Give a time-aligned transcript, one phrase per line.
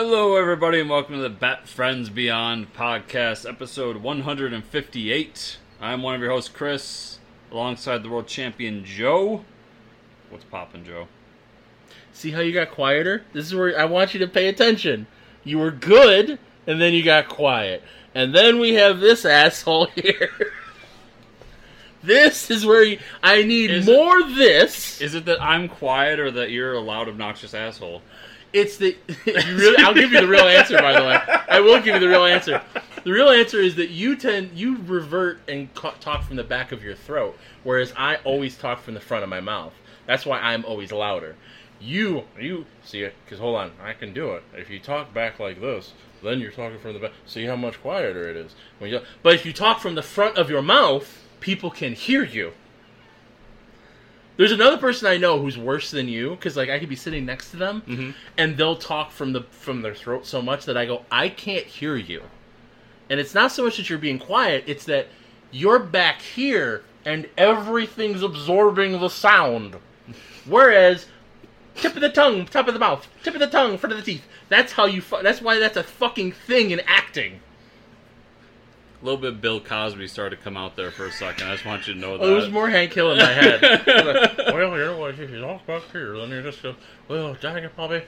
[0.00, 5.58] Hello, everybody, and welcome to the Bat Friends Beyond podcast, episode 158.
[5.80, 7.18] I'm one of your hosts, Chris,
[7.50, 9.44] alongside the world champion Joe.
[10.30, 11.08] What's poppin', Joe?
[12.12, 13.24] See how you got quieter?
[13.32, 15.08] This is where I want you to pay attention.
[15.42, 16.38] You were good,
[16.68, 17.82] and then you got quiet.
[18.14, 20.52] And then we have this asshole here.
[22.04, 25.00] this is where you, I need Is it- more this.
[25.00, 28.00] Is it that I'm quiet or that you're a loud, obnoxious asshole?
[28.52, 31.18] It's the you really, I'll give you the real answer by the way.
[31.48, 32.62] I will give you the real answer.
[33.04, 36.72] The real answer is that you tend you revert and ca- talk from the back
[36.72, 39.72] of your throat, whereas I always talk from the front of my mouth.
[40.06, 41.36] That's why I'm always louder.
[41.80, 44.42] You you see it because hold on, I can do it.
[44.54, 47.12] If you talk back like this, then you're talking from the back.
[47.26, 48.54] See how much quieter it is.
[48.78, 52.24] When you, but if you talk from the front of your mouth, people can hear
[52.24, 52.52] you.
[54.38, 57.26] There's another person I know who's worse than you because like I could be sitting
[57.26, 58.14] next to them Mhm.
[58.38, 61.66] and they'll talk from the from their throat so much that I go I can't
[61.66, 62.22] hear you.
[63.10, 65.08] And it's not so much that you're being quiet, it's that
[65.50, 69.76] you're back here and everything's absorbing the sound.
[70.46, 71.06] Whereas
[71.74, 74.04] tip of the tongue, top of the mouth, tip of the tongue, front of the
[74.04, 74.24] teeth.
[74.48, 77.40] That's how you fu- that's why that's a fucking thing in acting.
[79.00, 81.46] A little bit Bill Cosby started to come out there for a second.
[81.48, 82.24] I just want you to know that.
[82.24, 83.62] Oh, it was more Hank Hill in my head.
[83.62, 83.86] Like,
[84.48, 85.18] well, you know what?
[85.18, 86.74] If you talk back here, then you just go,
[87.06, 88.02] well, dang it, Bobby.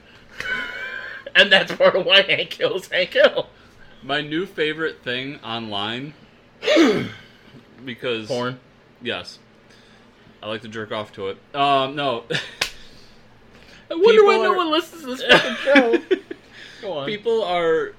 [1.37, 3.47] and that's part of why Hank Hill's Hank Hill.
[4.03, 6.15] My new favorite thing online,
[7.85, 8.59] because Porn.
[9.01, 9.39] Yes,
[10.43, 11.39] I like to jerk off to it.
[11.55, 12.25] Um, no,
[13.91, 15.99] I wonder why People no one listens to this fucking show.
[16.83, 17.07] Go on.
[17.07, 17.93] people are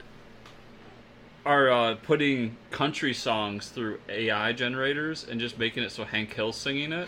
[1.45, 6.57] are uh, putting country songs through AI generators and just making it so Hank Hill's
[6.57, 7.07] singing it.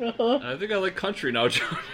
[0.00, 0.40] Uh-huh.
[0.42, 1.78] I think I like country now, John.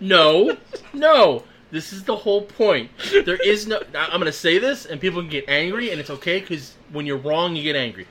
[0.00, 0.56] No,
[0.92, 1.44] no.
[1.70, 2.90] This is the whole point.
[3.24, 3.80] There is no.
[3.94, 7.06] I'm going to say this, and people can get angry, and it's okay because when
[7.06, 8.06] you're wrong, you get angry.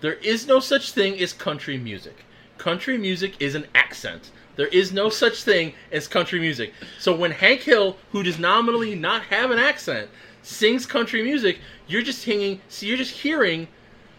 [0.00, 2.24] There is no such thing as country music.
[2.56, 4.30] Country music is an accent.
[4.60, 6.74] There is no such thing as country music.
[6.98, 10.10] So when Hank Hill, who does nominally not have an accent,
[10.42, 12.60] sings country music, you're just singing.
[12.68, 13.68] So you're just hearing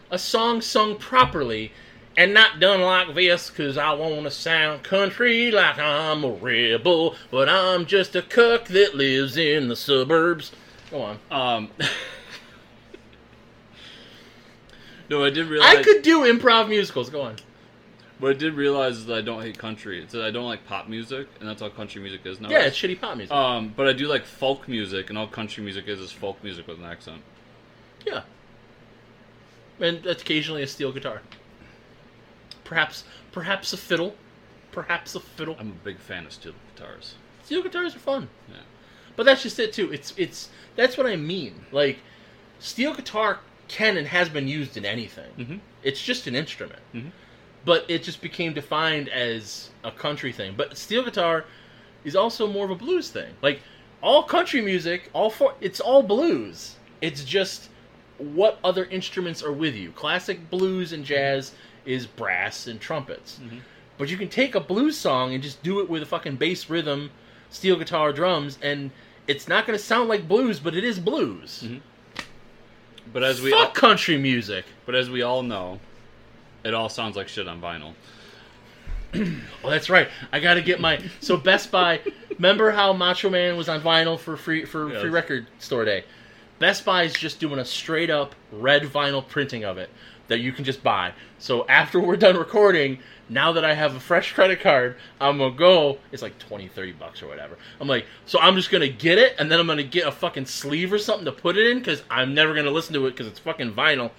[0.10, 1.74] a song sung properly
[2.18, 7.14] and not done like this because I want to sound country like I'm a rebel,
[7.30, 10.54] but I'm just a cook that lives in the suburbs.
[10.90, 11.20] Go on.
[11.30, 11.70] Um,
[15.08, 15.78] no, I didn't realize.
[15.78, 17.12] I could do improv musicals.
[17.12, 17.36] Go on.
[18.22, 20.02] What I did realize is that I don't hate country.
[20.02, 22.50] It's that I don't like pop music, and that's all country music is now.
[22.50, 23.34] Yeah, it's shitty pop music.
[23.36, 26.68] Um, but I do like folk music, and all country music is is folk music
[26.68, 27.22] with an accent.
[28.06, 28.22] yeah.
[29.80, 31.24] And occasionally a steel guitar.
[32.64, 34.16] Perhaps, perhaps a fiddle.
[34.72, 35.56] Perhaps a fiddle.
[35.60, 37.16] I'm a big fan of steel guitars.
[37.44, 38.30] Steel guitars are fun.
[38.48, 38.58] Yeah.
[39.16, 39.92] But that's just it too.
[39.92, 41.66] It's it's that's what I mean.
[41.72, 41.98] Like
[42.60, 45.32] steel guitar can and has been used in anything.
[45.38, 45.60] Mhm.
[45.84, 46.80] It's just an instrument.
[46.94, 47.12] Mhm.
[47.64, 50.56] But it just became defined as a country thing.
[50.58, 51.46] But steel guitar
[52.04, 53.32] is also more of a blues thing.
[53.42, 53.62] Like
[54.02, 56.76] all country music, all for it's all blues.
[57.02, 57.70] It's just
[58.18, 59.92] what other instruments are with you.
[59.92, 61.54] Classic blues and jazz
[61.86, 63.40] is brass and trumpets.
[63.44, 63.60] Mhm.
[63.98, 66.70] But you can take a blues song and just do it with a fucking bass
[66.70, 67.12] rhythm,
[67.52, 68.90] steel guitar, drums, and
[69.28, 71.64] it's not going to sound like blues, but it is blues.
[71.66, 71.82] Mhm.
[73.14, 74.66] But as we Fuck country music.
[74.86, 75.80] but as we all know,
[76.64, 77.94] it all sounds like shit on vinyl.
[79.64, 80.08] Oh, that's right.
[80.32, 82.00] I got to get my so Best Buy.
[82.32, 85.02] remember how Macho Man was on vinyl for free for Yes.
[85.02, 86.04] free record store day?
[86.60, 89.90] Best Buy is just doing a straight up red vinyl printing of it
[90.30, 91.12] that you can just buy.
[91.40, 95.54] So after we're done recording, now that I have a fresh credit card, I'm gonna
[95.56, 95.98] go.
[96.14, 97.58] It's like 20, 30 bucks or whatever.
[97.82, 100.46] I'm like, so I'm just gonna get it, and then I'm gonna get a fucking
[100.46, 103.28] sleeve or something to put it in because I'm never gonna listen to it because
[103.28, 104.12] it's fucking vinyl.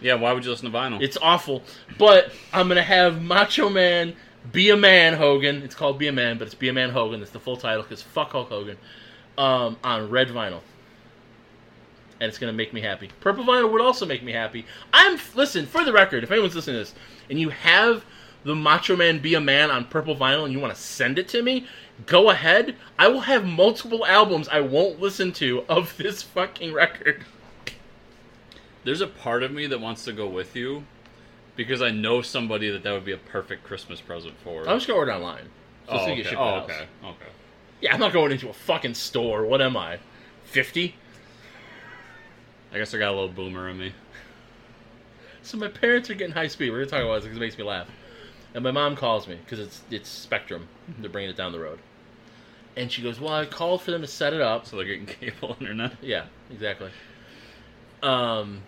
[0.00, 1.00] Yeah, why would you listen to vinyl?
[1.02, 1.62] It's awful.
[1.98, 4.14] But I'm gonna have Macho Man
[4.52, 5.62] be a man Hogan.
[5.62, 7.22] It's called Be a Man, but it's Be a Man Hogan.
[7.22, 8.76] It's the full title because fuck Hulk Hogan.
[9.38, 10.60] Um, on red vinyl,
[12.20, 13.10] and it's gonna make me happy.
[13.20, 14.66] Purple vinyl would also make me happy.
[14.92, 16.24] I'm listen for the record.
[16.24, 16.94] If anyone's listening to this
[17.30, 18.04] and you have
[18.44, 21.28] the Macho Man Be a Man on purple vinyl and you want to send it
[21.28, 21.66] to me,
[22.06, 22.76] go ahead.
[22.98, 27.24] I will have multiple albums I won't listen to of this fucking record.
[28.84, 30.84] There's a part of me that wants to go with you
[31.56, 34.68] because I know somebody that that would be a perfect Christmas present for.
[34.68, 35.44] I'm just gonna order online.
[35.86, 36.22] So oh, gonna okay.
[36.22, 36.86] to oh, okay.
[37.04, 37.26] Okay.
[37.80, 39.44] Yeah, I'm not going into a fucking store.
[39.44, 39.98] What am I?
[40.44, 40.94] 50?
[42.72, 43.92] I guess I got a little boomer in me.
[45.42, 46.70] So my parents are getting high speed.
[46.70, 47.88] We're gonna talk about this because it makes me laugh.
[48.54, 50.68] And my mom calls me because it's it's Spectrum.
[50.90, 51.02] Mm-hmm.
[51.02, 51.78] They're bringing it down the road.
[52.76, 55.06] And she goes, "Well, I called for them to set it up." So they're getting
[55.20, 55.94] cable internet.
[56.02, 56.90] Yeah, exactly.
[58.02, 58.62] Um,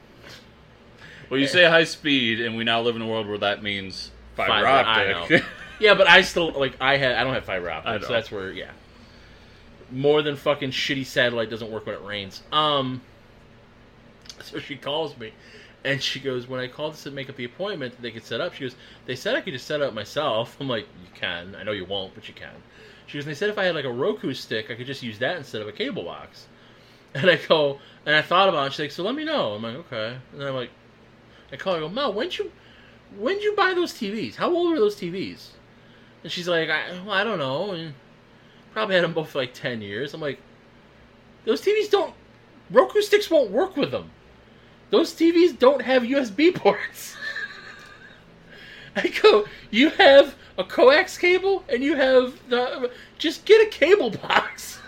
[1.31, 4.11] Well, you say high speed, and we now live in a world where that means
[4.37, 5.45] fiber, Fiber, optic.
[5.81, 8.53] yeah, but I still like I had I don't have fiber optic, so that's where
[8.53, 8.71] yeah.
[9.91, 12.43] More than fucking shitty satellite doesn't work when it rains.
[12.53, 13.01] Um.
[14.43, 15.33] So she calls me,
[15.85, 18.41] and she goes, "When I called to make up the appointment, that they could set
[18.41, 18.75] up." She goes,
[19.07, 21.55] "They said I could just set up myself." I'm like, "You can.
[21.55, 22.55] I know you won't, but you can."
[23.07, 25.19] She goes, "They said if I had like a Roku stick, I could just use
[25.21, 26.47] that instead of a cable box."
[27.15, 28.73] And I go, and I thought about it.
[28.73, 30.71] She's like, "So let me know." I'm like, "Okay." And I'm like,
[31.53, 31.79] I call her.
[31.79, 32.51] I go, "Mel, when'd you,
[33.19, 34.37] when'd you buy those TVs?
[34.37, 35.51] How old were those TVs?"
[36.23, 37.73] And she's like, I, well, I don't know.
[37.73, 37.95] And
[38.73, 40.15] probably had them both for like 10 years.
[40.15, 40.39] I'm like,
[41.45, 42.15] those TVs don't,
[42.71, 44.11] Roku sticks won't work with them.
[44.91, 47.17] Those TVs don't have USB ports.
[48.97, 54.11] I go, you have a coax cable and you have the, just get a cable
[54.11, 54.79] box.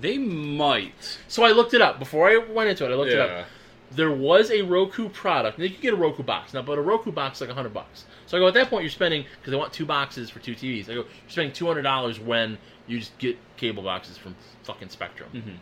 [0.00, 1.18] They might.
[1.28, 2.92] So I looked it up before I went into it.
[2.92, 3.46] I looked it up
[3.90, 5.58] there was a Roku product.
[5.58, 7.74] And you could get a Roku box now, but a Roku box is like hundred
[7.74, 8.04] bucks.
[8.26, 10.54] So I go at that point you're spending because they want two boxes for two
[10.54, 10.84] TVs.
[10.84, 14.34] I go you're spending two hundred dollars when you just get cable boxes from
[14.64, 15.60] fucking Spectrum.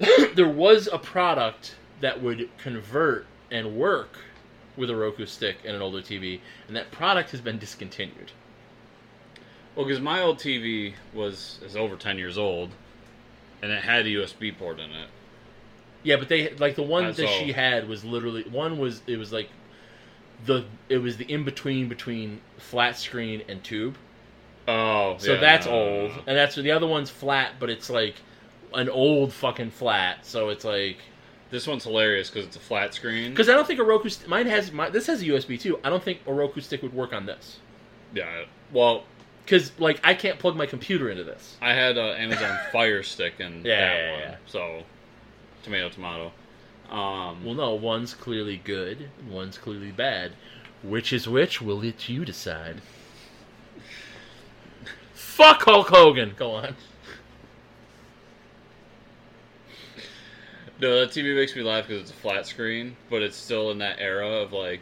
[0.00, 0.34] Mhm.
[0.34, 4.18] there was a product that would convert and work
[4.76, 8.30] with a Roku stick and an older TV, and that product has been discontinued.
[9.74, 12.70] Well, because my old TV was is over ten years old,
[13.62, 15.08] and it had a USB port in it.
[16.02, 17.38] Yeah, but they like the one That's that all.
[17.38, 19.48] she had was literally one was it was like
[20.46, 23.96] the it was the in between between flat screen and tube.
[24.66, 26.22] Oh, So yeah, that's no, no, old, no.
[26.26, 28.16] and that's the other one's flat, but it's like
[28.74, 30.24] an old fucking flat.
[30.26, 30.98] So it's like
[31.50, 33.30] This one's hilarious because it's a flat screen.
[33.30, 35.78] because I don't think a Roku st- mine has my, this has a USB too.
[35.82, 37.58] I don't think a Roku stick would work on this
[38.14, 38.44] yeah.
[38.72, 39.04] Well,
[39.48, 41.56] because like I can't plug my computer into this.
[41.62, 44.20] I had uh, Amazon Fire Stick and Yeah, that yeah, one.
[44.20, 44.36] yeah.
[44.46, 44.82] So,
[45.62, 46.32] tomato, tomato.
[46.90, 50.32] Um, Well, no, one's clearly good, one's clearly bad.
[50.82, 51.60] Which is which?
[51.62, 52.82] We'll let you decide.
[55.14, 56.34] Fuck Hulk Hogan.
[56.36, 56.76] Go on.
[60.80, 63.78] no, that TV makes me laugh because it's a flat screen, but it's still in
[63.78, 64.80] that era of like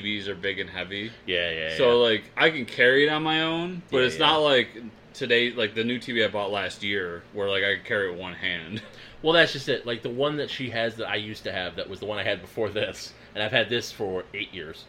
[0.00, 1.10] TVs are big and heavy.
[1.26, 1.76] Yeah, yeah.
[1.76, 4.26] So like I can carry it on my own, but Yeah, it's yeah.
[4.26, 4.68] not like
[5.14, 8.12] today like the new TV I bought last year where like I could carry it
[8.12, 8.82] with one hand.
[9.22, 9.86] Well, that's just it.
[9.86, 12.18] Like the one that she has that I used to have, that was the one
[12.18, 14.84] I had before this, and I've had this for eight years.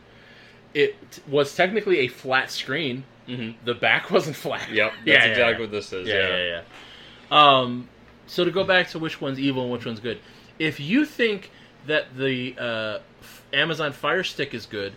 [0.74, 3.04] It t- was technically a flat screen.
[3.28, 3.64] Mm-hmm.
[3.64, 4.72] The back wasn't flat.
[4.72, 5.60] Yep, that's Yeah, yeah, exactly yeah.
[5.60, 6.08] what this is.
[6.08, 6.62] Yeah, Yeah, yeah,
[7.30, 7.60] yeah.
[7.60, 7.90] Um,
[8.26, 10.18] so to go back to which one's evil and which one's good,
[10.58, 11.52] if you think
[11.86, 13.00] that the uh,
[13.52, 14.94] Amazon Fire Stick is good,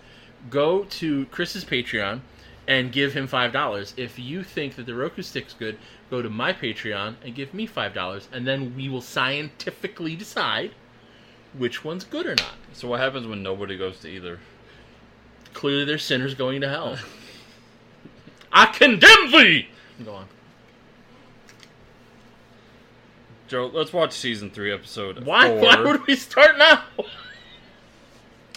[0.51, 2.21] go to Chris's Patreon
[2.69, 3.95] and give him five dollars.
[3.97, 5.79] If you think that the Roku Stick's good,
[6.11, 10.73] go to my Patreon and give me five dollars, and then we will scientifically decide
[11.57, 12.55] which one's good or not.
[12.73, 14.41] So what happens when nobody goes to either?
[15.53, 16.99] Clearly, they're sinners going to hell.
[18.53, 19.69] I condemn thee.
[20.05, 20.27] Go on.
[23.49, 25.49] Joe, let's watch season three, episode Why?
[25.49, 26.83] four Why would we start now?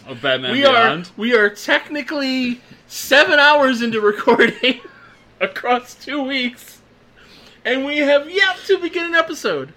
[0.09, 1.05] Of Batman we Beyond.
[1.05, 4.81] are we are technically seven hours into recording
[5.39, 6.81] across two weeks,
[7.63, 9.71] and we have yet to begin an episode.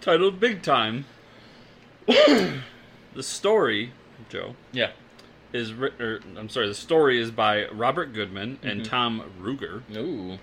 [0.00, 1.04] titled Big Time.
[2.08, 2.60] the
[3.20, 3.92] story,
[4.28, 4.90] Joe, Yeah.
[5.52, 8.88] is written, or, I'm sorry, the story is by Robert Goodman and Mhm.
[8.88, 9.82] Tom Ruegger.
[9.96, 10.40] Ooh.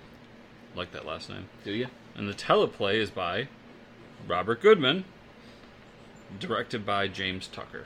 [0.74, 1.50] Like that last name.
[1.62, 1.88] Do you?
[2.14, 3.48] And the teleplay is by
[4.26, 5.04] Robert Goodman,
[6.38, 7.84] directed by James Tucker.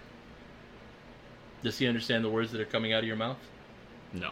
[1.64, 3.38] Does he understand the words that are coming out of your mouth?
[4.12, 4.30] No.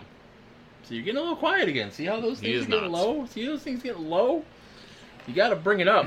[0.85, 1.91] So you're getting a little quiet again.
[1.91, 3.01] See how those things is are getting not.
[3.01, 3.27] low?
[3.27, 4.45] See those things getting low?
[5.27, 6.07] You got to bring it up.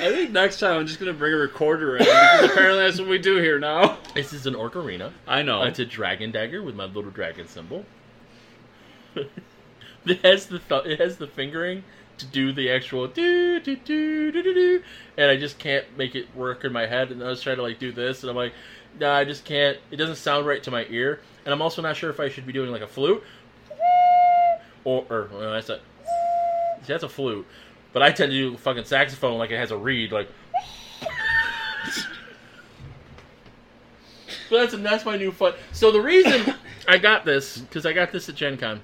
[0.00, 3.08] I think next time I'm just gonna bring a recorder in because apparently that's what
[3.08, 3.98] we do here now.
[4.14, 5.12] This is an ocarina.
[5.26, 5.62] I know.
[5.62, 7.84] It's a dragon dagger with my little dragon symbol.
[9.14, 11.84] it has the th- it has the fingering
[12.18, 14.82] to do the actual do do do do do do,
[15.16, 17.10] and I just can't make it work in my head.
[17.10, 18.52] And I was trying to like do this, and I'm like,
[18.98, 19.78] no, I just can't.
[19.90, 22.46] It doesn't sound right to my ear, and I'm also not sure if I should
[22.46, 23.22] be doing like a flute
[24.84, 25.80] or or well, that's a
[26.86, 27.46] that's a flute,
[27.92, 30.28] but I tend to do fucking saxophone like it has a reed, like.
[34.50, 35.54] But that's that's my new fun.
[35.72, 36.54] So the reason
[36.88, 38.80] I got this because I got this at Gen Con.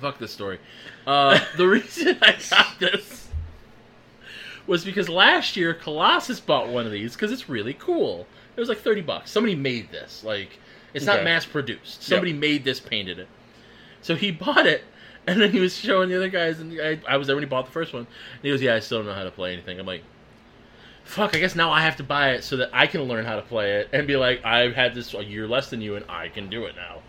[0.00, 0.58] Fuck this story.
[1.06, 3.28] Uh, the reason I got this
[4.66, 8.26] was because last year Colossus bought one of these because it's really cool.
[8.56, 9.30] It was like thirty bucks.
[9.30, 10.22] Somebody made this.
[10.24, 10.58] Like
[10.94, 11.24] it's not Okay.
[11.24, 12.02] mass produced.
[12.02, 13.28] Somebody made this, painted it.
[14.02, 14.82] So he bought it,
[15.26, 17.48] and then he was showing the other guys, and I, I was there when he
[17.48, 18.02] bought the first one.
[18.02, 20.02] And he goes, "Yeah, I still don't know how to play anything." I'm like,
[21.04, 21.36] "Fuck!
[21.36, 23.42] I guess now I have to buy it so that I can learn how to
[23.42, 26.28] play it and be like, I've had this a year less than you, and I
[26.28, 27.02] can do it now."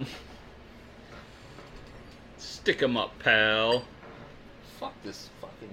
[2.38, 3.86] Stick 'em up, pal.
[4.80, 5.70] Fuck this fucking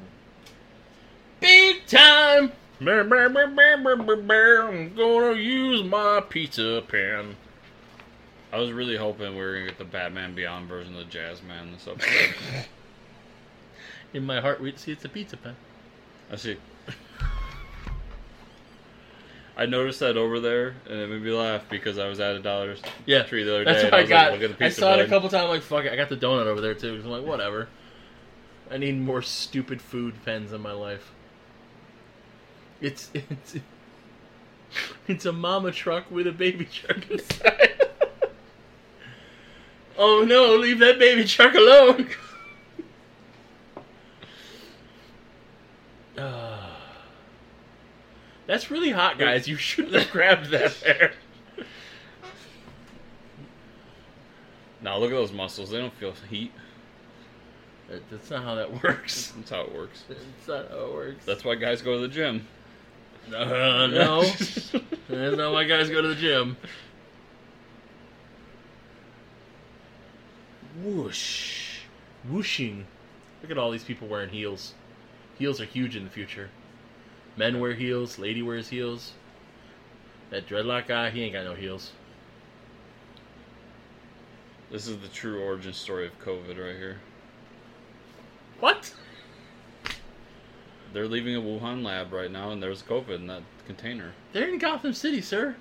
[1.41, 2.53] big time.
[4.69, 7.37] I'm gonna use my pizza pen.
[8.53, 11.43] I was really hoping we were gonna get the Batman Beyond version of the Jazz
[11.43, 12.35] Man this episode.
[14.13, 15.55] In my heart, we'd see it's a pizza pen.
[16.33, 16.57] I see.
[19.57, 22.41] I noticed that over there, and it made me laugh because I was at a
[22.41, 23.87] Dollar Yeah, Tree the other That's day.
[23.89, 24.41] what I, was got.
[24.41, 25.49] Like, I saw it a couple times.
[25.51, 27.01] Like fuck it, I got the donut over there too.
[27.05, 27.69] I'm like, whatever.
[28.71, 31.13] I need more stupid food pens in my life.
[32.81, 33.57] It's it's
[35.07, 37.90] it's a mama truck with a baby truck inside.
[40.01, 40.57] Oh no!
[40.57, 42.09] Leave that baby truck alone.
[46.19, 46.77] Ah.
[48.47, 49.47] That's really hot, guys.
[49.47, 51.13] You shouldn't have grabbed that there.
[54.83, 55.71] Now look at those muscles.
[55.71, 56.53] They don't feel heat.
[57.89, 59.33] That- That's not how that works.
[59.37, 60.05] That's how it works.
[60.09, 61.25] That's not how it works.
[61.27, 62.47] That's why guys go to the gym.
[63.33, 64.23] uh, no.
[65.09, 66.57] That's not why guys go to the gym.
[70.83, 71.81] Whoosh.
[72.29, 72.87] Whooshing.
[73.43, 74.75] Look at all these people wearing heels.
[75.39, 76.51] Heels are huge in the future.
[77.37, 79.13] Men wear heels, lady wears heels.
[80.31, 81.93] That dreadlock guy, he ain't got no heels.
[84.71, 87.01] This is the true origin story of COVID right here.
[88.61, 88.95] What?
[90.93, 94.13] They're leaving a Wuhan lab right now, and there's COVID in that container.
[94.33, 95.57] They're in Gotham City, sir.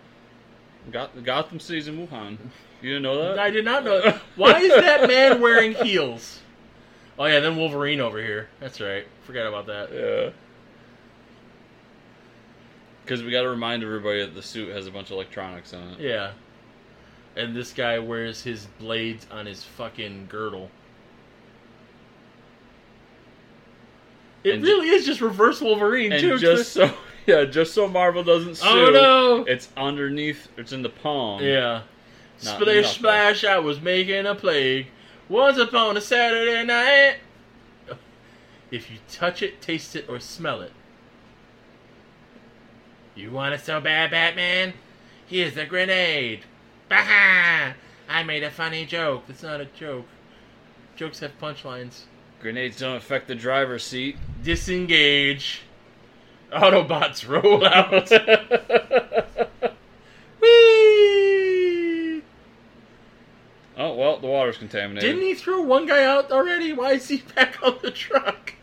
[0.91, 2.37] Got Gotham City's in Wuhan.
[2.81, 3.39] You didn't know that?
[3.39, 4.01] I did not know.
[4.01, 4.21] That.
[4.35, 6.39] Why is that man wearing heels?
[7.17, 8.47] Oh yeah, then Wolverine over here.
[8.59, 9.05] That's right.
[9.23, 9.91] Forgot about that.
[9.93, 10.29] Yeah.
[13.03, 15.89] Because we got to remind everybody that the suit has a bunch of electronics on
[15.89, 15.99] it.
[15.99, 16.31] Yeah.
[17.35, 20.69] And this guy wears his blades on his fucking girdle.
[24.43, 26.37] It And really is just reverse Wolverine And too.
[26.37, 26.93] just so,
[27.25, 28.67] yeah, just so Marvel doesn't oh, sue.
[28.67, 29.45] oh no!
[29.45, 30.47] It's underneath.
[30.57, 31.43] It's in the palm.
[31.43, 31.81] Yeah.
[32.43, 33.43] Not Splish splash!
[33.43, 34.87] I was making a plague.
[35.27, 37.17] Once upon a Saturday night.
[38.71, 40.71] If you touch it, taste it, or smell it.
[43.15, 44.73] You want it so bad, Batman?
[45.27, 46.45] Here's a grenade.
[46.87, 47.75] Baha!
[48.07, 49.23] I made a funny joke.
[49.27, 50.05] It's not a joke.
[50.95, 52.03] Jokes have punchlines.
[52.41, 54.17] Grenades don't affect the driver's seat.
[54.43, 55.61] Disengage.
[56.51, 58.09] Autobots roll out.
[60.41, 60.88] Whee!
[63.79, 65.07] Oh well, the water's contaminated.
[65.09, 66.73] Didn't he throw one guy out already?
[66.73, 68.53] Why is he back on the truck?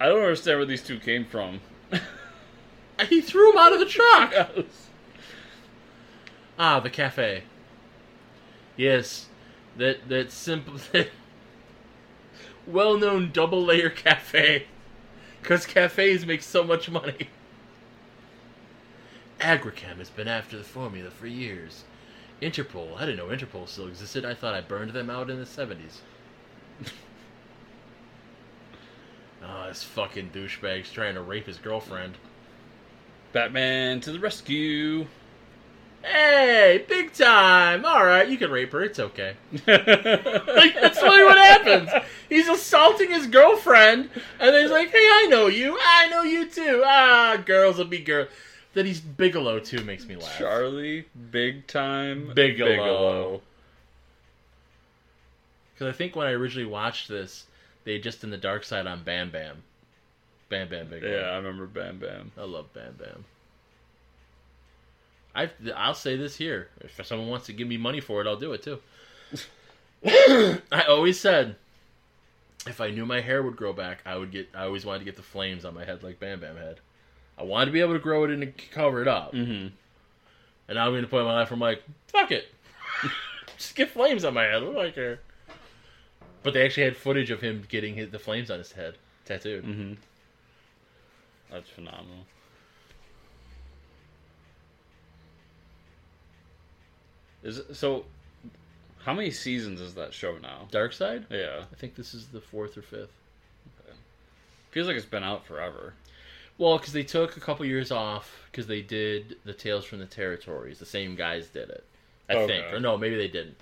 [0.00, 1.60] I don't understand where these two came from.
[3.08, 4.32] He threw him out of the truck.
[6.58, 7.44] Ah, the cafe.
[8.76, 9.26] Yes,
[9.76, 11.08] that that simple, that
[12.66, 14.66] well-known double-layer cafe,
[15.40, 17.30] because cafes make so much money.
[19.40, 21.84] Agrichem has been after the formula for years.
[22.42, 24.24] Interpol, I didn't know Interpol still existed.
[24.24, 26.02] I thought I burned them out in the seventies.
[29.42, 32.16] Oh, this fucking douchebag's trying to rape his girlfriend.
[33.32, 35.06] Batman to the rescue.
[36.02, 37.84] Hey, big time!
[37.84, 39.36] Alright, you can rape her, it's okay.
[39.52, 41.90] Like, that's literally what happens.
[42.28, 45.78] He's assaulting his girlfriend, and then he's like, hey, I know you.
[45.80, 46.82] I know you too.
[46.84, 48.28] Ah, girls will be girls.
[48.74, 50.38] That he's Bigelow, too, makes me laugh.
[50.38, 53.42] Charlie, big time Bigelow.
[55.74, 57.46] Because I think when I originally watched this,
[57.84, 59.62] they just in the dark side on Bam Bam.
[60.48, 61.12] Bam Bam Bigelow.
[61.12, 62.32] Yeah, I remember Bam Bam.
[62.38, 63.24] I love Bam Bam.
[65.34, 68.36] I I'll say this here: if someone wants to give me money for it, I'll
[68.36, 68.80] do it too.
[70.72, 71.56] I always said,
[72.66, 74.48] if I knew my hair would grow back, I would get.
[74.54, 76.80] I always wanted to get the flames on my head like Bam Bam had.
[77.38, 79.32] I wanted to be able to grow it and cover it up.
[79.32, 79.68] Mm-hmm.
[80.68, 81.50] And now I'm going to put my life.
[81.50, 82.46] I'm like, fuck it,
[83.58, 84.62] just get flames on my head.
[84.62, 85.20] What do I care?
[86.42, 89.64] But they actually had footage of him getting his, the flames on his head tattooed.
[89.64, 89.94] Mm-hmm.
[91.50, 92.26] That's phenomenal.
[97.42, 98.04] Is it, so.
[99.04, 100.68] How many seasons is that show now?
[100.70, 101.26] Dark Side.
[101.28, 103.10] Yeah, I think this is the fourth or fifth.
[103.80, 103.96] Okay.
[104.70, 105.94] Feels like it's been out forever.
[106.62, 110.06] Well, because they took a couple years off because they did the Tales from the
[110.06, 110.78] Territories.
[110.78, 111.84] The same guys did it,
[112.28, 112.46] I Okay.
[112.46, 113.56] think, or no, maybe they didn't.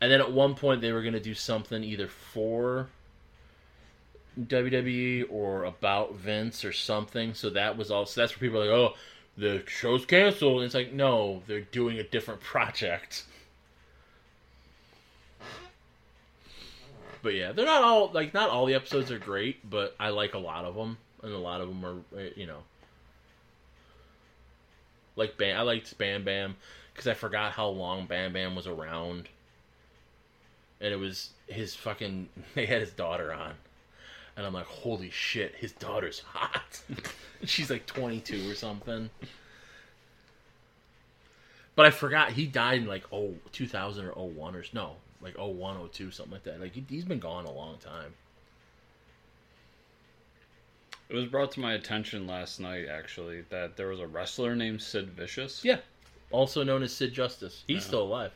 [0.00, 2.88] And then at one point they were going to do something either for
[4.36, 7.34] WWE or about Vince or something.
[7.34, 8.04] So that was all.
[8.04, 8.96] So that's where people are like, "Oh,
[9.38, 13.26] the show's canceled." And it's like, no, they're doing a different project.
[17.22, 20.34] But yeah, they're not all like not all the episodes are great, but I like
[20.34, 22.58] a lot of them, and a lot of them are uh, you know
[25.16, 25.58] like Bam.
[25.58, 26.56] I liked Bam Bam
[26.92, 29.28] because I forgot how long Bam Bam was around,
[30.80, 32.28] and it was his fucking.
[32.54, 33.54] They had his daughter on,
[34.36, 36.82] and I'm like, holy shit, his daughter's hot.
[37.44, 39.10] She's like 22 or something.
[41.76, 44.92] But I forgot he died in like oh 2000 or 01 or no
[45.24, 46.60] like 01 02 something like that.
[46.60, 48.14] Like he, he's been gone a long time.
[51.08, 54.80] It was brought to my attention last night, actually, that there was a wrestler named
[54.82, 55.64] Sid Vicious.
[55.64, 55.78] Yeah.
[56.30, 57.62] Also known as Sid Justice.
[57.66, 57.86] He's Yeah.
[57.88, 58.32] still alive.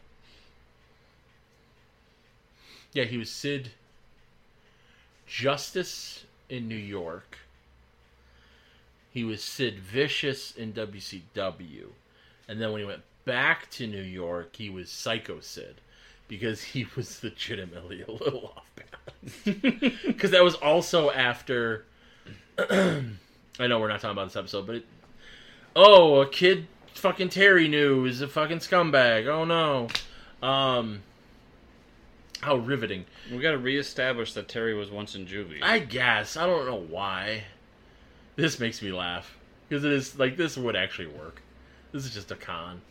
[2.92, 3.70] Yeah, he was Sid
[5.26, 7.38] Justice in New York.
[9.10, 11.88] He was Sid Vicious in WCW.
[12.46, 15.80] And then when he went back to New York, he was Psycho Sid.
[16.28, 19.92] Because he was legitimately a little off balance.
[20.06, 21.84] Because that was also after.
[23.61, 24.87] I know we're not talking about this episode, but it,
[25.74, 29.26] oh, a kid fucking Terry knew is a fucking scumbag.
[29.26, 29.88] Oh no.
[30.46, 31.03] Um
[32.40, 33.05] how riveting.
[33.33, 35.62] We got to reestablish that Terry was once in juvie.
[35.62, 36.37] I guess.
[36.37, 37.44] I don't know why.
[38.37, 39.37] This makes me laugh.
[39.68, 41.42] Because it is like this would actually work.
[41.92, 42.83] This is just a con.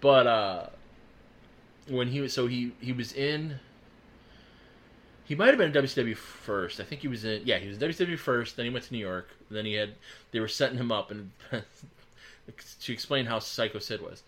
[0.00, 0.66] But uh
[1.88, 3.58] when he was so he he was in
[5.30, 6.80] he might have been in WCW first.
[6.80, 8.92] I think he was in yeah, he was in WCW first, then he went to
[8.92, 9.90] New York, then he had
[10.32, 11.30] they were setting him up and
[12.80, 14.24] to explain how Psycho Sid was.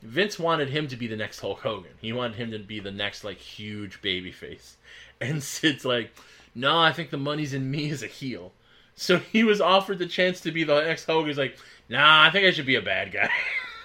[0.00, 1.90] Vince wanted him to be the next Hulk Hogan.
[2.00, 4.76] He wanted him to be the next like huge baby face.
[5.20, 6.14] And Sid's like,
[6.54, 8.52] "No, I think the money's in me as a heel."
[8.94, 11.30] So he was offered the chance to be the next Hogan.
[11.30, 11.58] He's like,
[11.88, 13.30] "Nah, I think I should be a bad guy."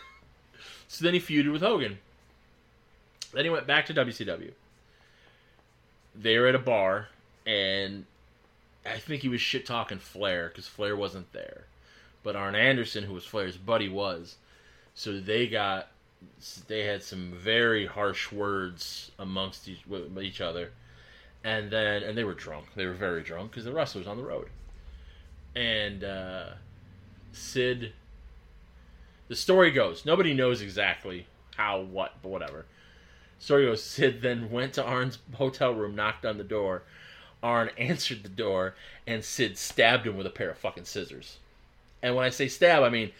[0.87, 1.97] so then he feuded with Hogan.
[3.33, 4.51] Then he went back to WCW.
[6.19, 7.09] They were at a bar,
[7.45, 8.05] and
[8.85, 11.65] I think he was shit talking Flair because Flair wasn't there,
[12.23, 14.37] but Arn Anderson, who was Flair's buddy, was.
[14.95, 15.89] So they got
[16.67, 19.83] they had some very harsh words amongst each,
[20.21, 20.71] each other,
[21.43, 22.67] and then and they were drunk.
[22.75, 24.49] They were very drunk because the wrestlers on the road,
[25.55, 26.45] and uh,
[27.31, 27.93] Sid.
[29.27, 31.27] The story goes nobody knows exactly
[31.57, 32.65] how, what, but whatever.
[33.39, 36.83] Story Sid then went to Arn's hotel room, knocked on the door.
[37.43, 41.37] Arn answered the door, and Sid stabbed him with a pair of fucking scissors.
[42.01, 43.11] And when I say stab, I mean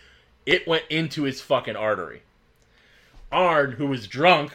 [0.46, 2.22] it went into his fucking artery.
[3.32, 4.54] Arn, who was drunk,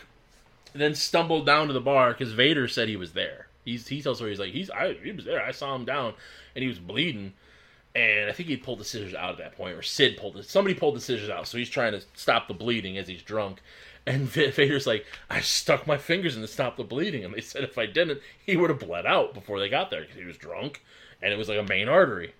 [0.73, 3.47] then stumbled down to the bar because Vader said he was there.
[3.65, 5.45] He's he tells her he's like he's I he was there.
[5.45, 6.15] I saw him down,
[6.57, 7.35] and he was bleeding.
[7.95, 10.47] And I think he pulled the scissors out at that point, or Sid pulled it.
[10.47, 13.61] Somebody pulled the scissors out, so he's trying to stop the bleeding as he's drunk.
[14.07, 17.63] And Vader's like, I stuck my fingers in to stop the bleeding, and they said
[17.63, 20.37] if I didn't, he would have bled out before they got there because he was
[20.37, 20.83] drunk,
[21.23, 22.35] and it was like a main artery.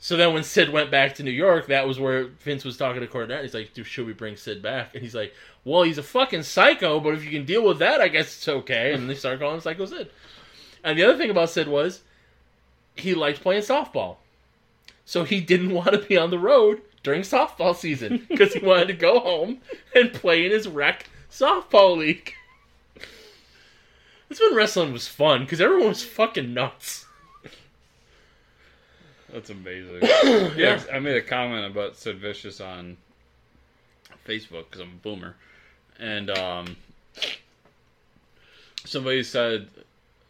[0.00, 3.00] So then when Sid went back to New York, that was where Vince was talking
[3.00, 3.42] to Cornette.
[3.42, 4.94] He's like, "Dude, should we bring Sid back?
[4.94, 5.32] And he's like,
[5.64, 8.48] well, he's a fucking psycho, but if you can deal with that, I guess it's
[8.48, 8.92] okay.
[8.92, 10.10] And they started calling him Psycho Sid.
[10.82, 12.02] And the other thing about Sid was
[12.96, 14.16] he liked playing softball.
[15.04, 18.88] So he didn't want to be on the road during softball season because he wanted
[18.88, 19.60] to go home
[19.94, 22.34] and play in his rec softball league.
[24.28, 27.06] That's when wrestling was fun because everyone was fucking nuts.
[29.32, 30.00] That's amazing.
[30.56, 32.98] yeah, I made a comment about Sid Vicious on
[34.26, 35.36] Facebook because I'm a boomer,
[35.98, 36.76] and um,
[38.84, 39.68] somebody said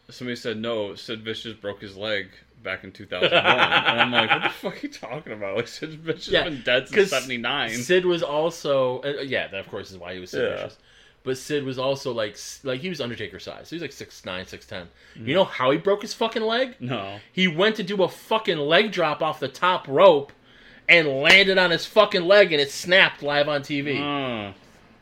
[0.08, 2.28] somebody said no, Sid Vicious broke his leg
[2.62, 5.56] back in 2001, and I'm like, what the fuck are you talking about?
[5.56, 7.70] Like Sid Vicious Yeah, has been dead since '79.
[7.70, 10.56] Sid was also uh, yeah, that of course is why he was Sid Yeah.
[10.56, 10.78] Vicious.
[11.24, 13.70] But Sid was also like like he was Undertaker size.
[13.70, 14.88] He was like six nine, six ten.
[15.16, 15.28] Mm.
[15.28, 16.74] You know how he broke his fucking leg?
[16.80, 20.32] No, He went to do a fucking leg drop off the top rope
[20.88, 24.00] and landed on his fucking leg and it snapped live on TV.
[24.00, 24.52] Uh,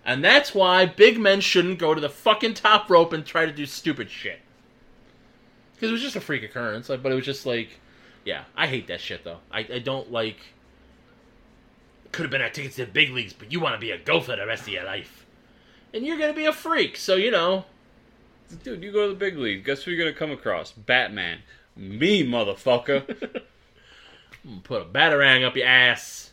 [0.05, 3.53] And that's why big men shouldn't go to the fucking top rope and try to
[3.53, 4.41] do stupid shit.
[5.81, 7.81] Because it was just a freak occurrence, like, but it was just like,
[8.27, 9.39] yeah, I hate that shit though.
[9.51, 10.37] I, I don't like.
[12.13, 13.97] could have been our tickets to the big leagues, but you want to be a
[13.97, 15.25] gopher the rest of your life.
[15.95, 17.65] And you're going to be a freak, so, you know.
[18.63, 19.65] Dude, you go to the big league.
[19.65, 20.71] Guess who you're gonna come across?
[20.73, 21.39] Batman.
[21.77, 23.09] Me, motherfucker.
[24.45, 26.33] I'm gonna Put a batarang up your ass.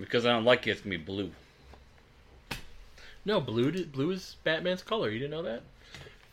[0.00, 1.32] because I don't like it, it's gonna be blue.
[3.26, 5.10] No, blue blue is Batman's color.
[5.10, 5.62] You didn't know that?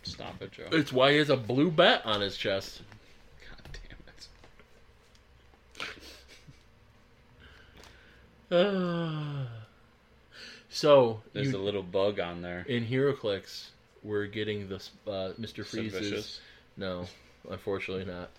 [0.04, 0.68] Stop it, Joe.
[0.72, 2.82] It's why he has a blue bat on his chest.
[3.48, 3.78] God
[8.50, 9.48] damn it.
[10.70, 12.66] so, There's you- a little bug on there.
[12.68, 13.70] in HeroClix,
[14.04, 15.66] we're getting this uh, Mr.
[15.66, 16.40] Freeze's.
[16.78, 17.06] No,
[17.50, 18.30] unfortunately not.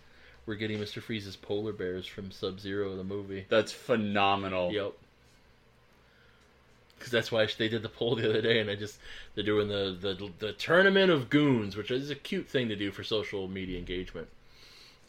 [0.47, 1.01] We're getting Mr.
[1.01, 3.47] Freeze's polar bears from Sub Zero, the movie.
[3.49, 4.73] That's phenomenal.
[4.73, 4.93] Yep.
[7.03, 9.01] Because that's why they did the poll the other day, and I just
[9.35, 12.93] they're doing the, the the tournament of goons, which is a cute thing to do
[12.93, 14.29] for social media engagement.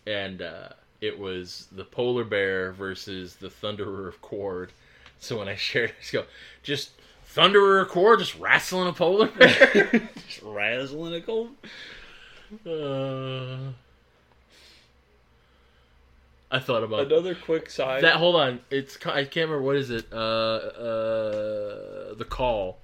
[0.07, 0.69] And uh,
[1.01, 4.69] it was the polar bear versus the thunderer of Qward.
[5.19, 6.25] So when I shared, I just go,
[6.63, 6.91] just
[7.31, 9.47] thunderer of Qward just wrestling a polar bear.
[10.27, 11.49] Just razzling it cold.
[12.65, 13.71] uh,
[16.53, 18.03] I thought about Another quick side.
[18.03, 22.77] that hold on it's i can't remember what is it uh uh the call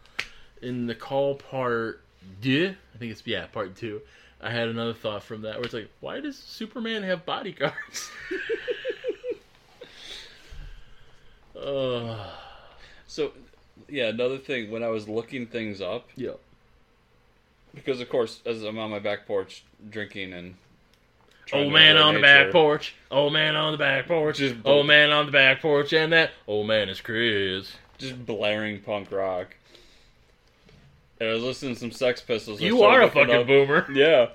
[0.62, 2.02] in the call part
[2.42, 4.02] deux i think it's yeah part two
[4.42, 8.10] i had another thought from that where it's like why does superman have bodyguards
[11.62, 12.26] uh
[13.08, 13.32] so,
[13.90, 14.70] yeah, another thing.
[14.70, 16.34] When I was looking things up, yeah
[17.74, 20.56] because of course, as I'm on my back porch drinking and.
[21.54, 25.12] Old man on the back porch old man on the back porch Just old man
[25.12, 29.56] on the back porch and that old man is chris Just blaring punk rock.
[31.20, 32.62] And I was listening to some Sex Pistols.
[32.62, 34.28] You are a fucking up- boomer Yeah.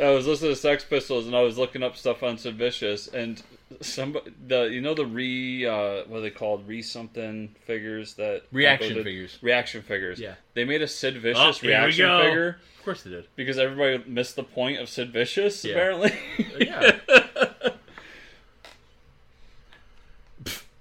[0.00, 3.08] I was listening to Sex Pistols and I was looking up stuff on Sid Vicious
[3.08, 3.42] and
[3.80, 8.42] some the you know the re uh what are they called re something figures that
[8.52, 10.34] reaction people figures reaction figures Yeah.
[10.54, 12.48] they made a Sid Oh, Vicious here we reaction figure
[12.78, 15.72] of course they did because everybody missed the point of Sid Vicious Yeah.
[15.72, 16.12] apparently
[16.60, 16.98] Yeah.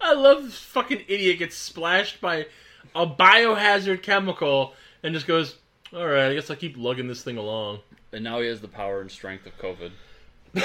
[0.01, 2.47] I love this fucking idiot gets splashed by
[2.93, 5.55] a biohazard chemical and just goes,
[5.93, 7.79] all right, I guess I'll keep lugging this thing along.
[8.11, 9.91] and now he has the power and strength of COVID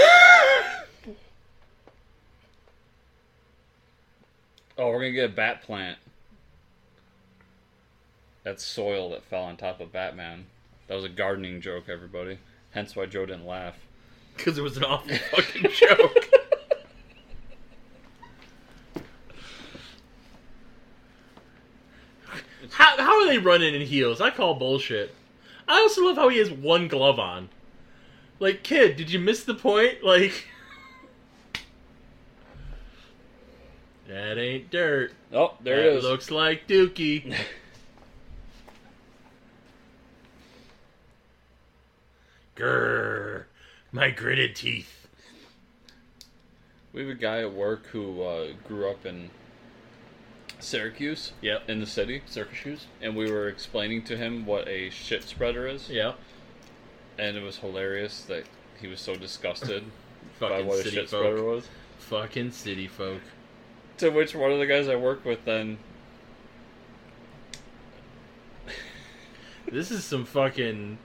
[4.78, 5.98] oh we're gonna get a bat plant
[8.44, 10.46] that's soil that fell on top of Batman
[10.86, 12.38] that was a gardening joke everybody
[12.70, 13.74] hence why Joe didn't laugh
[14.36, 16.28] Because it was an awful fucking joke.
[22.70, 24.20] how, how are they running in heels?
[24.20, 25.14] I call bullshit.
[25.66, 27.48] I also love how he has one glove on.
[28.38, 30.04] Like, kid, did you miss the point?
[30.04, 30.46] Like,
[34.08, 35.12] that ain't dirt.
[35.32, 37.34] oh there that it is Looks like Dookie.
[42.56, 43.44] Grrr,
[43.92, 45.06] my gritted teeth.
[46.92, 49.30] We have a guy at work who uh, grew up in
[50.58, 51.68] Syracuse, Yep.
[51.70, 52.86] in the city, Circus shoes.
[53.00, 56.14] and we were explaining to him what a shit spreader is, Yeah.
[57.18, 58.44] and it was hilarious that
[58.80, 59.84] he was so disgusted
[60.40, 61.20] by Fucking what a shit folk.
[61.22, 61.68] spreader was.
[61.98, 63.20] Fucking city folk.
[63.98, 65.78] To which one of the guys I work with then,
[69.70, 70.98] This is some fucking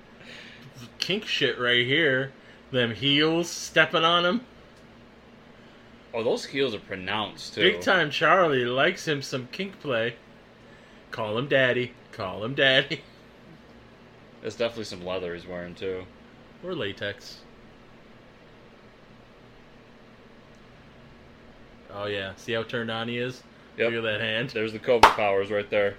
[0.98, 2.32] kink shit right here.
[2.72, 4.42] Them heels stepping on him.
[6.14, 7.62] oh, those heels are pronounced too.
[7.62, 10.16] Big time Charlie likes him some kink play.
[11.12, 11.94] Call him daddy.
[12.12, 13.02] Call him daddy.
[14.42, 16.06] There's definitely some leather he's wearing too.
[16.64, 17.40] Or latex.
[21.96, 22.34] Oh yeah.
[22.36, 23.44] See how turned on he is?
[23.78, 23.92] Yep.
[23.92, 24.50] Look at that hand.
[24.50, 25.96] There's the COVID powers right there.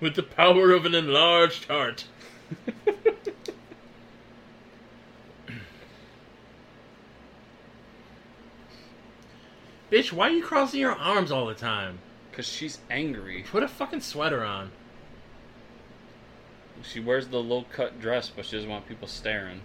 [0.00, 2.04] With the power of an enlarged heart.
[9.90, 11.98] Bitch, why are you crossing your arms all the time?
[12.32, 13.44] Cause she's angry.
[13.50, 14.70] Put a fucking sweater on.
[16.82, 19.60] She wears the low cut dress, but she doesn't want people staring.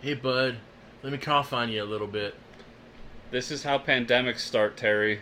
[0.00, 0.58] Hey, bud,
[1.02, 2.36] let me cough on you a little bit.
[3.32, 5.18] This is how pandemics start, Terry.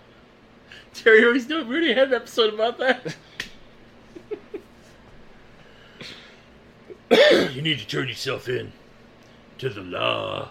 [0.92, 1.64] Terry always knew.
[1.64, 3.14] We already had an episode about that.
[7.54, 8.72] you need to turn yourself in
[9.58, 10.48] to the law.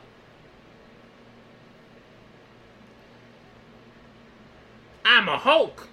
[5.03, 5.89] I'm a Hulk.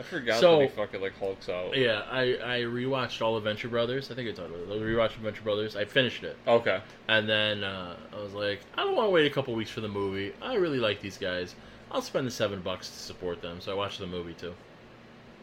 [0.00, 1.76] I forgot So- that he fucking like hulks out.
[1.76, 4.10] Yeah, I, I rewatched all Adventure Brothers.
[4.10, 4.68] I think I talked about it.
[4.72, 5.76] I rewatched Adventure Brothers.
[5.76, 6.36] I finished it.
[6.48, 6.80] Okay.
[7.08, 9.80] And then uh, I was like, I don't want to wait a couple weeks for
[9.82, 10.32] the movie.
[10.42, 11.54] I really like these guys.
[11.92, 13.60] I'll spend the seven bucks to support them.
[13.60, 14.54] So I watched the movie too.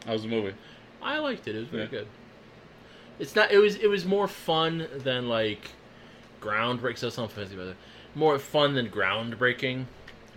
[0.06, 0.54] How was the movie?
[1.02, 1.56] I liked it.
[1.56, 1.90] It was very Yeah.
[1.90, 2.08] good.
[3.20, 3.52] It's not.
[3.52, 3.76] It was.
[3.76, 5.72] It was more fun than like
[6.42, 6.98] groundbreaking.
[6.98, 7.76] So something fancy about it.
[8.16, 9.86] More fun than groundbreaking.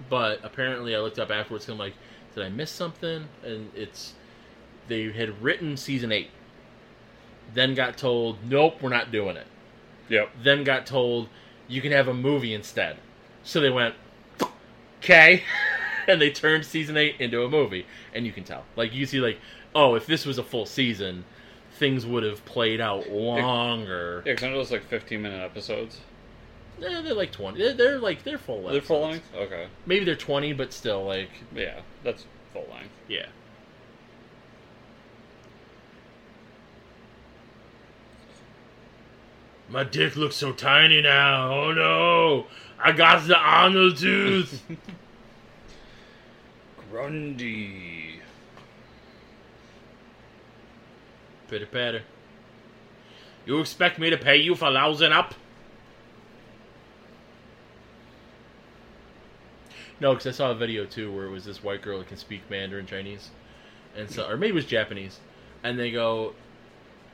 [0.08, 1.66] But apparently, I looked up afterwards.
[1.68, 1.94] And I'm like,
[2.34, 3.28] did I miss something?
[3.44, 4.14] And it's
[4.88, 6.30] they had written season eight.
[7.54, 9.46] Then got told, nope, we're not doing it.
[10.08, 10.30] Yep.
[10.42, 11.28] Then got told,
[11.68, 12.98] you can have a movie instead.
[13.42, 13.94] So they went,
[14.98, 15.42] okay,
[16.08, 18.64] and they turned season eight into a movie, and you can tell.
[18.76, 19.38] Like you see, like,
[19.74, 21.24] oh, if this was a full season,
[21.72, 24.22] things would have played out longer.
[24.26, 26.00] Yeah, because I know it's like 15 minute episodes.
[26.82, 27.58] Eh, they're like twenty.
[27.58, 28.62] They're, they're like they're full.
[28.62, 28.72] Length.
[28.72, 29.32] They're full episodes.
[29.34, 29.52] length?
[29.52, 29.66] Okay.
[29.86, 32.90] Maybe they're twenty, but still, like, Yeah, that's full length.
[33.08, 33.26] yeah.
[39.68, 41.52] My dick looks so tiny now.
[41.52, 42.46] Oh no!
[42.82, 44.62] I got the Arnold tooth.
[46.90, 48.20] Grundy.
[51.48, 52.02] Pitter patter.
[53.46, 55.34] You expect me to pay you for lousing up?
[60.00, 62.16] No, because I saw a video too where it was this white girl that can
[62.16, 63.30] speak Mandarin Chinese,
[63.94, 65.20] and so or maybe it was Japanese,
[65.62, 66.32] and they go,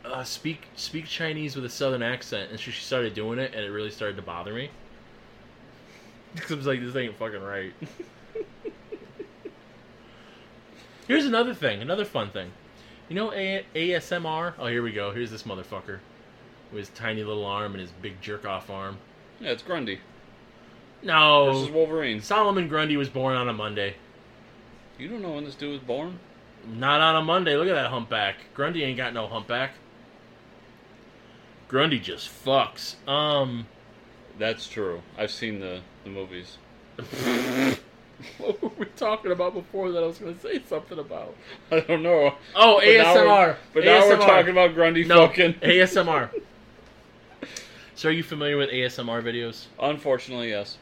[0.04, 3.64] uh, "Speak speak Chinese with a southern accent," and she, she started doing it, and
[3.64, 4.70] it really started to bother me.
[6.34, 7.72] Because I was like, "This ain't fucking right."
[11.08, 12.50] Here's another thing, another fun thing.
[13.08, 14.52] You know A- ASMR?
[14.58, 15.12] Oh, here we go.
[15.12, 16.00] Here's this motherfucker
[16.70, 18.98] with his tiny little arm and his big jerk off arm.
[19.40, 20.00] Yeah, it's Grundy
[21.06, 21.52] No.
[21.52, 22.20] versus Wolverine.
[22.20, 23.94] Solomon Grundy was born on a Monday.
[24.98, 26.18] You don't know when this dude was born?
[26.66, 27.56] Not on a Monday.
[27.56, 28.36] Look at that humpback.
[28.54, 29.72] Grundy ain't got no humpback.
[31.68, 32.94] Grundy just fucks.
[33.08, 33.66] Um,
[34.38, 35.02] That's true.
[35.18, 36.58] I've seen the, the movies.
[38.38, 41.34] what were we talking about before that I was going to say something about?
[41.70, 42.34] I don't know.
[42.54, 43.56] Oh, But now ASMR.
[43.74, 45.54] But now we're talking about Grundy no fucking.
[45.62, 46.30] ASMR.
[47.94, 49.66] so, are you familiar with ASMR videos?
[49.78, 50.78] Unfortunately, yes.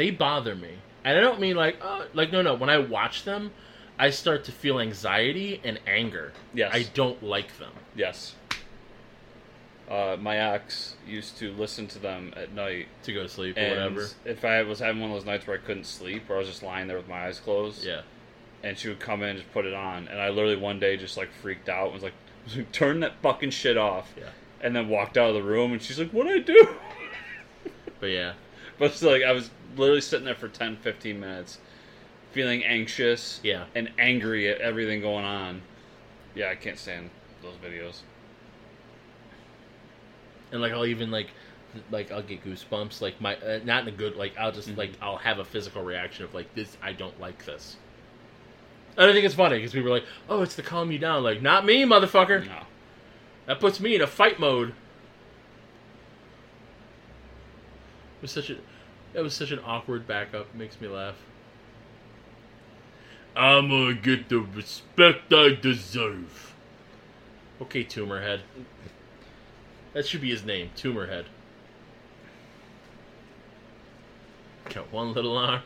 [0.00, 0.70] They bother me.
[1.04, 2.54] And I don't mean like, uh, like no, no.
[2.54, 3.50] When I watch them,
[3.98, 6.32] I start to feel anxiety and anger.
[6.54, 6.70] Yes.
[6.74, 7.72] I don't like them.
[7.94, 8.34] Yes.
[9.90, 13.68] Uh, my ex used to listen to them at night, To go to sleep or
[13.68, 14.06] whatever.
[14.24, 16.48] if I was having one of those nights where I couldn't sleep, or I was
[16.48, 18.02] just lying there with my eyes closed, Yeah.
[18.62, 20.96] and she would come in and just put it on, and I literally one day
[20.96, 22.14] just like freaked out and was like,
[22.72, 24.30] "Turn that fucking shit off," Yeah.
[24.62, 26.68] and then walked out of the room, and she's like, "What would I do?"
[28.00, 28.32] But yeah.
[28.80, 31.58] But it's like I was literally sitting there for 10, 15 minutes,
[32.32, 33.66] feeling anxious Yeah.
[33.74, 35.60] and angry at everything going on.
[36.34, 37.10] Yeah, I can't stand
[37.42, 38.00] those videos.
[40.50, 41.28] And like I'll even like
[41.90, 44.78] like I'll get goosebumps like my uh, not in a good like I'll just Mhm.
[44.78, 47.76] like I'll have a physical reaction of like this I don't like this.
[48.96, 51.22] And I think it's funny because people are like, "Oh, it's to calm you down."
[51.22, 52.46] Like, not me, motherfucker.
[52.46, 52.62] No.
[53.46, 54.70] That puts me in a fight mode.
[54.70, 54.74] It
[58.22, 58.56] was such a
[59.12, 60.46] that was such an awkward backup.
[60.54, 61.16] It makes me laugh.
[63.36, 66.54] I'm gonna get the respect I deserve.
[67.60, 68.42] Okay, tumor head.
[69.92, 71.26] That should be his name, tumor head.
[74.72, 75.62] Got one little arm.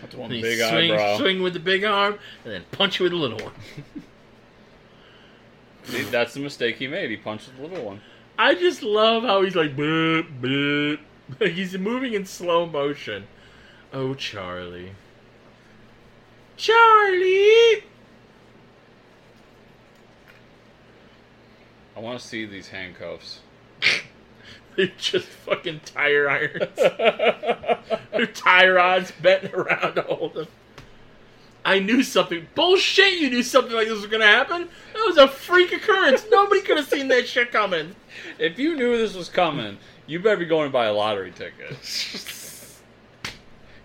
[0.00, 1.18] That's one and big swing, eyebrow.
[1.18, 3.54] swing with the big arm, and then punch you with the little one.
[5.84, 7.10] See, that's the mistake he made.
[7.10, 8.00] He punched the little one.
[8.38, 10.98] I just love how he's like, boop, boop.
[11.38, 13.26] He's moving in slow motion.
[13.92, 14.92] Oh, Charlie.
[16.56, 17.84] Charlie!
[21.96, 23.40] I want to see these handcuffs.
[24.76, 26.76] They're just fucking tire irons.
[26.76, 30.48] They're tie rods bent around to hold them.
[31.64, 32.46] I knew something.
[32.54, 34.68] Bullshit, you knew something like this was gonna happen?
[34.92, 36.24] That was a freak occurrence.
[36.30, 37.96] Nobody could have seen that shit coming.
[38.38, 41.76] if you knew this was coming, you better be going to buy a lottery ticket.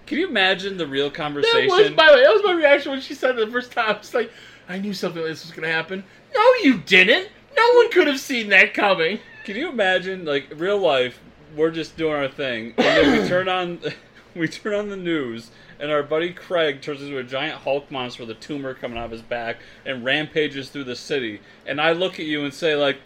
[0.05, 1.69] Can you imagine the real conversation?
[1.69, 3.71] That was, by the way, that was my reaction when she said it the first
[3.71, 3.95] time.
[3.95, 4.31] I was like,
[4.67, 6.03] I knew something like this was gonna happen.
[6.35, 7.29] No, you didn't.
[7.55, 9.19] No one could have seen that coming.
[9.45, 11.19] Can you imagine, like real life?
[11.55, 13.79] We're just doing our thing, and then we turn on,
[14.35, 18.23] we turn on the news, and our buddy Craig turns into a giant Hulk monster
[18.23, 21.41] with a tumor coming out of his back and rampages through the city.
[21.65, 22.97] And I look at you and say, like,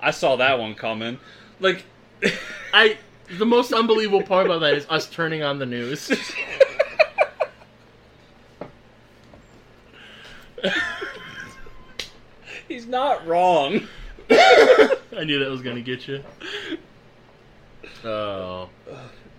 [0.00, 1.18] I saw that one coming.
[1.60, 1.84] Like,
[2.72, 2.98] I.
[3.38, 6.08] The most unbelievable part about that is us turning on the news.
[12.68, 13.88] He's not wrong.
[14.30, 16.22] I knew that was gonna get you.
[18.04, 18.68] Oh.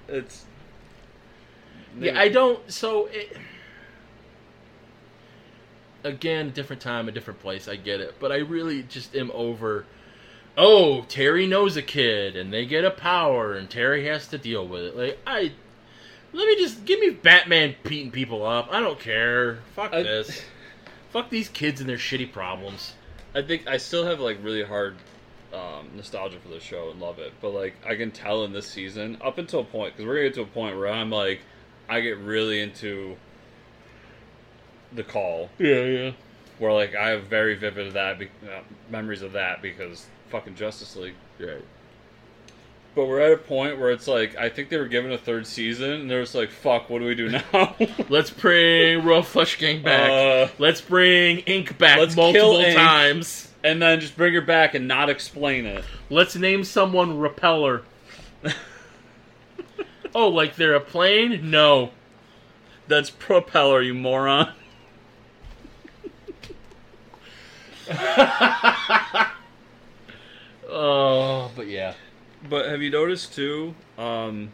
[0.07, 0.45] It's
[1.99, 2.71] Yeah, I don't.
[2.71, 3.37] So it,
[6.03, 7.67] again, different time, a different place.
[7.67, 9.85] I get it, but I really just am over.
[10.57, 14.65] Oh, Terry knows a kid, and they get a power, and Terry has to deal
[14.67, 14.97] with it.
[14.97, 15.51] Like I,
[16.31, 18.69] let me just give me Batman beating people up.
[18.71, 19.59] I don't care.
[19.75, 20.43] Fuck I- this.
[21.11, 22.93] Fuck these kids and their shitty problems.
[23.33, 24.95] I think I still have like really hard
[25.53, 28.67] um, nostalgia for the show and love it, but like I can tell in this
[28.67, 31.41] season up until a point because we're gonna get to a point where I'm like
[31.87, 33.15] I get really into
[34.91, 36.11] the call Yeah, yeah.
[36.59, 40.55] Where like I have very vivid of that be- uh, memories of that because fucking
[40.55, 41.15] Justice League.
[41.39, 41.63] Right.
[42.95, 45.45] But we're at a point where it's like I think they were given a third
[45.45, 47.75] season and they're just like fuck what do we do now?
[48.09, 50.09] Let's bring Royal Flush Gang back.
[50.09, 52.77] Uh, Let's bring Ink back Let's multiple kill Ink.
[52.77, 53.51] times.
[53.65, 55.83] and then just bring her back and not explain it.
[56.09, 57.81] Let's name someone Repeller.
[60.15, 61.49] oh, like they're a plane?
[61.51, 61.91] No.
[62.87, 64.53] That's propeller, you moron.
[70.67, 71.93] Oh, but yeah.
[72.49, 73.75] But have you noticed too?
[73.97, 74.51] Um,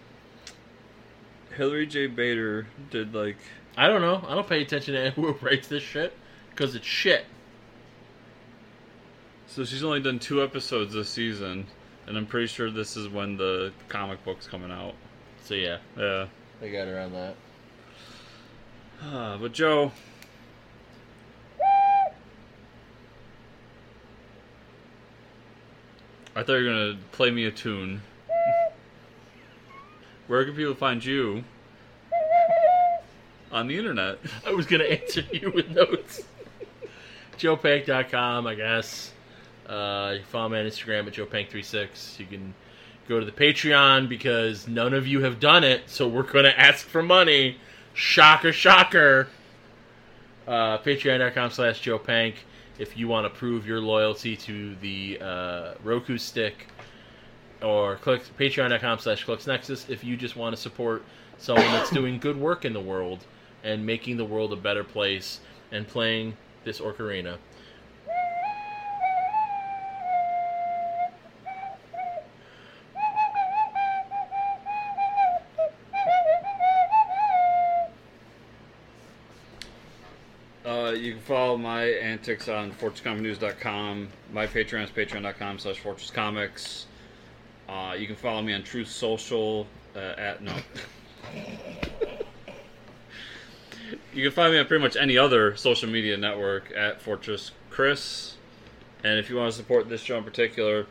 [1.56, 2.08] Hilary J.
[2.08, 3.38] Bader did like
[3.78, 4.24] I don't know.
[4.28, 6.14] I don't pay attention to who writes this shit
[6.50, 7.26] because it's shit.
[9.48, 11.66] so she's only done two episodes this season,
[12.08, 14.94] and I'm pretty sure this is when the comic book's coming out.
[15.44, 16.28] So yeah, Yeah.
[16.62, 17.36] I got around that.
[19.02, 19.92] Ah, but Joe,
[26.36, 28.02] I thought you were gonna play me a tune.
[30.28, 31.44] Where can people find you
[33.52, 34.20] on the internet?
[34.46, 36.22] I was gonna answer you with notes.
[37.38, 39.12] JoePanc.com, I guess.
[39.68, 42.20] Uh, you can follow me on Instagram at JoePanc36.
[42.20, 42.54] You can
[43.10, 46.86] go to the Patreon because none of you have done it, so we're gonna ask
[46.86, 47.58] for money.
[47.94, 49.28] Shocker, shocker.
[50.48, 52.36] Uh, Patreon.com slash JoePanc
[52.82, 56.66] if you want to prove your loyalty to the uh, Roku stick
[57.62, 61.06] or click patreon.com slash clixnexus if you just want to support
[61.38, 63.20] someone that's doing good work in the world
[63.64, 65.42] and making the world a better place
[65.72, 67.38] and playing this ocarina.
[81.62, 84.10] My antics on fortresscomicnews.com.
[84.34, 86.86] My Patreon is patreon.com slash fortresscomics.
[87.70, 90.54] Uh, you can follow me on Truth Social uh, at no.
[94.14, 98.36] you can find me on pretty much any other social media network at Fortress Chris.
[99.04, 100.86] And if you want to support this show in particular,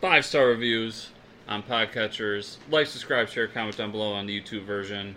[0.00, 1.10] five star reviews
[1.48, 2.56] on podcatchers.
[2.70, 5.16] Like, subscribe, share, comment down below on the YouTube version.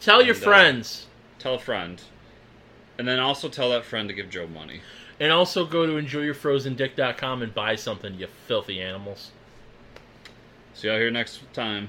[0.00, 1.06] Tell your And, uh, friends.
[1.38, 2.00] Tell a friend.
[2.98, 4.80] And then also tell that friend to give Joe money.
[5.18, 9.30] And also go to enjoyyourfrozendick.com and buy something, you filthy animals.
[10.74, 11.88] See y'all here next time.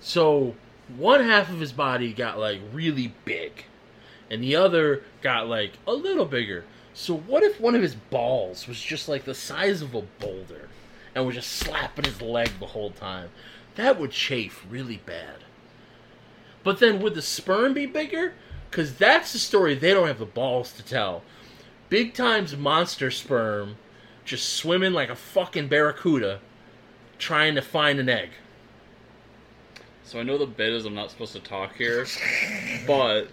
[0.00, 0.54] So
[0.96, 3.64] one half of his body got like really big,
[4.30, 6.64] and the other got like a little bigger.
[6.94, 10.68] So what if one of his balls was just like the size of a boulder,
[11.14, 13.30] and was just slapping his leg the whole time?
[13.76, 15.44] That would chafe really bad.
[16.62, 18.34] But then would the sperm be bigger?
[18.72, 21.22] Because that's the story they don't have the balls to tell.
[21.90, 23.76] Big times monster sperm
[24.24, 26.40] just swimming like a fucking barracuda
[27.18, 28.30] trying to find an egg.
[30.04, 32.06] So I know the bit is I'm not supposed to talk here,
[32.86, 33.28] but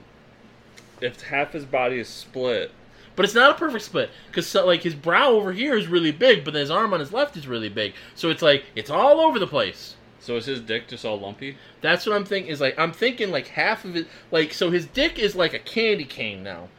[0.99, 2.71] if half his body is split,
[3.15, 6.11] But it's not a perfect split because so, like his brow over here is really
[6.11, 7.93] big, but then his arm on his left is really big.
[8.13, 9.95] So it's like it's all over the place.
[10.19, 11.57] So is his dick just all lumpy?
[11.81, 12.51] That's what I'm thinking.
[12.51, 15.59] Is like I'm thinking like half of it, like so his dick is like a
[15.59, 16.69] candy cane now,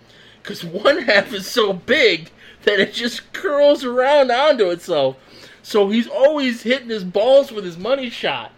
[0.42, 2.30] because one half is so big
[2.64, 5.16] that it just curls around onto itself.
[5.62, 8.52] So he's always hitting his balls with his money shot.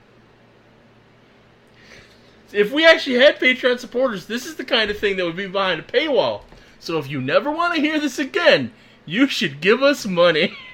[2.52, 5.46] If we actually had Patreon supporters, this is the kind of thing that would be
[5.46, 6.42] behind a paywall.
[6.78, 8.72] So if you never want to hear this again,
[9.06, 10.54] you should give us money.